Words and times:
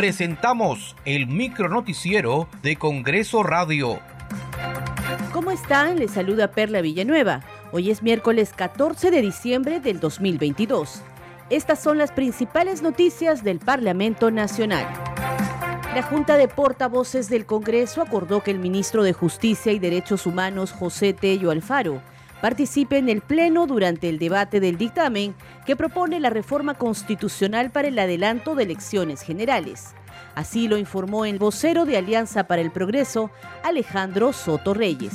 presentamos 0.00 0.96
el 1.04 1.26
micronoticiero 1.26 2.48
de 2.62 2.76
Congreso 2.76 3.42
Radio. 3.42 4.00
¿Cómo 5.30 5.50
están? 5.50 5.98
Les 5.98 6.12
saluda 6.12 6.52
Perla 6.52 6.80
Villanueva. 6.80 7.42
Hoy 7.70 7.90
es 7.90 8.02
miércoles 8.02 8.54
14 8.56 9.10
de 9.10 9.20
diciembre 9.20 9.78
del 9.78 10.00
2022. 10.00 11.02
Estas 11.50 11.82
son 11.82 11.98
las 11.98 12.12
principales 12.12 12.80
noticias 12.80 13.44
del 13.44 13.58
Parlamento 13.58 14.30
Nacional. 14.30 14.86
La 15.94 16.02
Junta 16.02 16.38
de 16.38 16.48
Portavoces 16.48 17.28
del 17.28 17.44
Congreso 17.44 18.00
acordó 18.00 18.42
que 18.42 18.52
el 18.52 18.58
ministro 18.58 19.02
de 19.02 19.12
Justicia 19.12 19.70
y 19.70 19.78
Derechos 19.78 20.24
Humanos, 20.24 20.72
José 20.72 21.12
Tello 21.12 21.50
Alfaro, 21.50 22.00
participe 22.40 22.98
en 22.98 23.08
el 23.08 23.20
Pleno 23.20 23.66
durante 23.66 24.08
el 24.08 24.18
debate 24.18 24.60
del 24.60 24.78
dictamen 24.78 25.34
que 25.66 25.76
propone 25.76 26.20
la 26.20 26.30
reforma 26.30 26.74
constitucional 26.74 27.70
para 27.70 27.88
el 27.88 27.98
adelanto 27.98 28.54
de 28.54 28.64
elecciones 28.64 29.22
generales. 29.22 29.88
Así 30.34 30.68
lo 30.68 30.78
informó 30.78 31.24
el 31.24 31.38
vocero 31.38 31.84
de 31.84 31.96
Alianza 31.96 32.44
para 32.44 32.62
el 32.62 32.70
Progreso, 32.70 33.30
Alejandro 33.62 34.32
Soto 34.32 34.74
Reyes. 34.74 35.14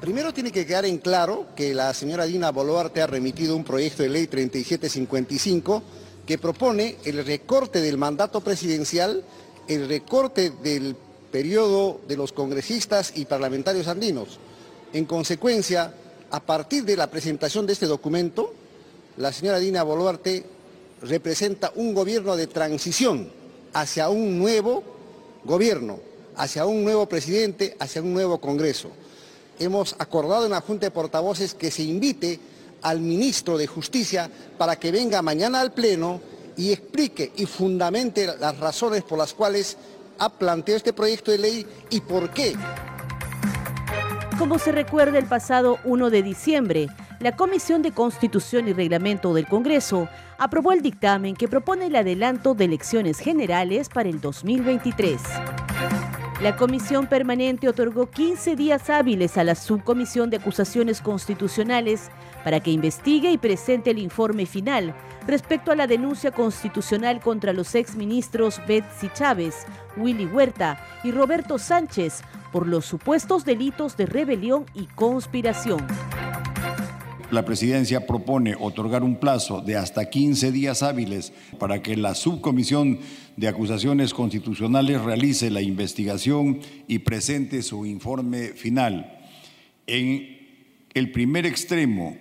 Primero 0.00 0.32
tiene 0.32 0.52
que 0.52 0.64
quedar 0.64 0.84
en 0.84 0.98
claro 0.98 1.46
que 1.56 1.74
la 1.74 1.92
señora 1.92 2.26
Dina 2.26 2.50
Boluarte 2.50 3.02
ha 3.02 3.06
remitido 3.06 3.56
un 3.56 3.64
proyecto 3.64 4.04
de 4.04 4.08
ley 4.08 4.26
3755 4.28 5.82
que 6.24 6.38
propone 6.38 6.96
el 7.04 7.24
recorte 7.24 7.80
del 7.80 7.98
mandato 7.98 8.40
presidencial, 8.40 9.24
el 9.68 9.88
recorte 9.88 10.50
del 10.62 10.96
periodo 11.32 12.00
de 12.06 12.16
los 12.16 12.32
congresistas 12.32 13.12
y 13.16 13.24
parlamentarios 13.24 13.88
andinos. 13.88 14.38
En 14.96 15.04
consecuencia, 15.04 15.92
a 16.30 16.40
partir 16.40 16.82
de 16.82 16.96
la 16.96 17.10
presentación 17.10 17.66
de 17.66 17.74
este 17.74 17.84
documento, 17.84 18.54
la 19.18 19.30
señora 19.30 19.58
Dina 19.58 19.82
Boluarte 19.82 20.42
representa 21.02 21.70
un 21.74 21.92
gobierno 21.92 22.34
de 22.34 22.46
transición 22.46 23.30
hacia 23.74 24.08
un 24.08 24.38
nuevo 24.38 24.82
gobierno, 25.44 26.00
hacia 26.34 26.64
un 26.64 26.82
nuevo 26.82 27.06
presidente, 27.06 27.76
hacia 27.78 28.00
un 28.00 28.14
nuevo 28.14 28.40
Congreso. 28.40 28.88
Hemos 29.58 29.94
acordado 29.98 30.46
en 30.46 30.52
la 30.52 30.62
Junta 30.62 30.86
de 30.86 30.90
Portavoces 30.90 31.52
que 31.52 31.70
se 31.70 31.82
invite 31.82 32.40
al 32.80 33.00
ministro 33.00 33.58
de 33.58 33.66
Justicia 33.66 34.30
para 34.56 34.76
que 34.76 34.92
venga 34.92 35.20
mañana 35.20 35.60
al 35.60 35.74
Pleno 35.74 36.22
y 36.56 36.72
explique 36.72 37.32
y 37.36 37.44
fundamente 37.44 38.26
las 38.40 38.58
razones 38.58 39.02
por 39.02 39.18
las 39.18 39.34
cuales 39.34 39.76
ha 40.18 40.30
planteado 40.30 40.78
este 40.78 40.94
proyecto 40.94 41.32
de 41.32 41.36
ley 41.36 41.66
y 41.90 42.00
por 42.00 42.32
qué. 42.32 42.56
Como 44.38 44.58
se 44.58 44.70
recuerda 44.70 45.18
el 45.18 45.24
pasado 45.24 45.78
1 45.84 46.10
de 46.10 46.22
diciembre, 46.22 46.88
la 47.20 47.34
Comisión 47.34 47.80
de 47.80 47.92
Constitución 47.92 48.68
y 48.68 48.74
Reglamento 48.74 49.32
del 49.32 49.46
Congreso 49.46 50.10
aprobó 50.36 50.72
el 50.72 50.82
dictamen 50.82 51.34
que 51.34 51.48
propone 51.48 51.86
el 51.86 51.96
adelanto 51.96 52.54
de 52.54 52.66
elecciones 52.66 53.18
generales 53.18 53.88
para 53.88 54.10
el 54.10 54.20
2023. 54.20 55.22
La 56.42 56.54
Comisión 56.54 57.06
Permanente 57.06 57.66
otorgó 57.66 58.10
15 58.10 58.56
días 58.56 58.90
hábiles 58.90 59.38
a 59.38 59.44
la 59.44 59.54
Subcomisión 59.54 60.28
de 60.28 60.36
Acusaciones 60.36 61.00
Constitucionales 61.00 62.10
para 62.44 62.60
que 62.60 62.70
investigue 62.70 63.30
y 63.30 63.38
presente 63.38 63.90
el 63.90 63.98
informe 63.98 64.44
final 64.44 64.94
respecto 65.26 65.72
a 65.72 65.76
la 65.76 65.86
denuncia 65.86 66.30
constitucional 66.30 67.20
contra 67.20 67.54
los 67.54 67.74
exministros 67.74 68.60
Betsy 68.68 69.08
Chávez, 69.14 69.66
Willy 69.96 70.26
Huerta 70.26 70.78
y 71.02 71.10
Roberto 71.10 71.58
Sánchez 71.58 72.22
por 72.56 72.68
los 72.68 72.86
supuestos 72.86 73.44
delitos 73.44 73.98
de 73.98 74.06
rebelión 74.06 74.64
y 74.74 74.86
conspiración. 74.86 75.86
La 77.30 77.44
presidencia 77.44 78.06
propone 78.06 78.56
otorgar 78.58 79.02
un 79.02 79.16
plazo 79.16 79.60
de 79.60 79.76
hasta 79.76 80.08
15 80.08 80.52
días 80.52 80.82
hábiles 80.82 81.34
para 81.58 81.82
que 81.82 81.98
la 81.98 82.14
subcomisión 82.14 83.00
de 83.36 83.48
acusaciones 83.48 84.14
constitucionales 84.14 85.02
realice 85.02 85.50
la 85.50 85.60
investigación 85.60 86.60
y 86.88 87.00
presente 87.00 87.60
su 87.60 87.84
informe 87.84 88.54
final. 88.54 89.18
En 89.86 90.26
el 90.94 91.12
primer 91.12 91.44
extremo, 91.44 92.16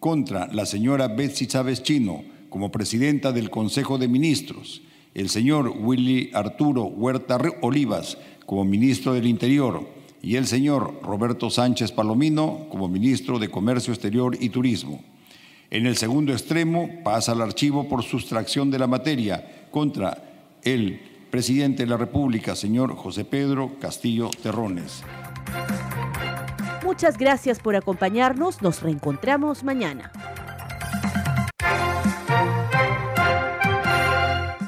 contra 0.00 0.48
la 0.48 0.66
señora 0.66 1.06
Betsy 1.06 1.46
Chávez 1.46 1.84
Chino 1.84 2.24
como 2.50 2.72
presidenta 2.72 3.30
del 3.30 3.50
Consejo 3.50 3.98
de 3.98 4.08
Ministros, 4.08 4.82
el 5.16 5.30
señor 5.30 5.72
Willy 5.78 6.30
Arturo 6.34 6.82
Huerta 6.82 7.38
Olivas 7.62 8.18
como 8.44 8.66
ministro 8.66 9.14
del 9.14 9.26
Interior, 9.26 9.88
y 10.20 10.36
el 10.36 10.46
señor 10.46 11.00
Roberto 11.02 11.48
Sánchez 11.48 11.90
Palomino 11.90 12.66
como 12.68 12.86
ministro 12.86 13.38
de 13.38 13.48
Comercio 13.48 13.94
Exterior 13.94 14.36
y 14.38 14.50
Turismo. 14.50 15.02
En 15.70 15.86
el 15.86 15.96
segundo 15.96 16.32
extremo 16.32 16.90
pasa 17.02 17.32
al 17.32 17.40
archivo 17.40 17.88
por 17.88 18.02
sustracción 18.02 18.70
de 18.70 18.78
la 18.78 18.86
materia 18.86 19.68
contra 19.70 20.58
el 20.62 21.00
presidente 21.30 21.84
de 21.84 21.88
la 21.88 21.96
República, 21.96 22.54
señor 22.54 22.94
José 22.94 23.24
Pedro 23.24 23.78
Castillo 23.80 24.28
Terrones. 24.42 25.02
Muchas 26.84 27.16
gracias 27.16 27.58
por 27.58 27.74
acompañarnos. 27.74 28.60
Nos 28.60 28.82
reencontramos 28.82 29.64
mañana. 29.64 30.12